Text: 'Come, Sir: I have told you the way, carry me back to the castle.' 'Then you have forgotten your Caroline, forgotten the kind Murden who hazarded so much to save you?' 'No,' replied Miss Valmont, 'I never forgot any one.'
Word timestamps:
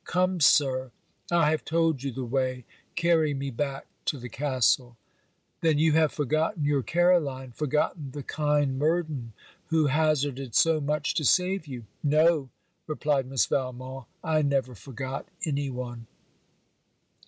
'Come, 0.03 0.39
Sir: 0.39 0.89
I 1.29 1.51
have 1.51 1.63
told 1.63 2.01
you 2.01 2.11
the 2.11 2.25
way, 2.25 2.65
carry 2.95 3.35
me 3.35 3.51
back 3.51 3.85
to 4.05 4.17
the 4.17 4.29
castle.' 4.29 4.97
'Then 5.61 5.77
you 5.77 5.91
have 5.93 6.11
forgotten 6.11 6.65
your 6.65 6.81
Caroline, 6.81 7.51
forgotten 7.51 8.09
the 8.09 8.23
kind 8.23 8.79
Murden 8.79 9.33
who 9.67 9.85
hazarded 9.85 10.55
so 10.55 10.81
much 10.81 11.13
to 11.13 11.23
save 11.23 11.67
you?' 11.67 11.85
'No,' 12.01 12.49
replied 12.87 13.27
Miss 13.27 13.45
Valmont, 13.45 14.07
'I 14.23 14.41
never 14.41 14.73
forgot 14.73 15.27
any 15.45 15.69
one.' 15.69 16.07